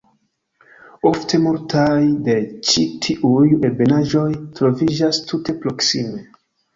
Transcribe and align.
Ofte 1.09 1.39
multaj 1.41 1.99
de 2.27 2.37
ĉi 2.69 2.85
tiuj 3.07 3.41
ebenaĵoj 3.69 4.23
troviĝas 4.61 5.21
tute 5.33 5.55
proksime. 5.67 6.23